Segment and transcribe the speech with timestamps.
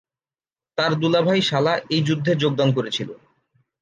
[0.77, 3.09] তার দুলাভাই-শালা এই যুদ্ধে যোগদান করেছিল।